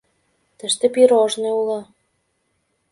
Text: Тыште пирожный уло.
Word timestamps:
Тыште 0.57 0.85
пирожный 0.93 1.49
уло. 1.59 1.79